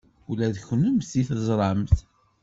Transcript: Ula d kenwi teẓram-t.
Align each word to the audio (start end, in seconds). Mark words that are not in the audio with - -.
Ula 0.29 0.47
d 0.55 0.57
kenwi 0.65 0.91
teẓram-t. 1.27 1.97